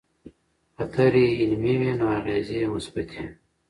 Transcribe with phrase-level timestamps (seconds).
[0.75, 3.31] که طرحې علمي وي نو اغېزې یې مثبتې وي.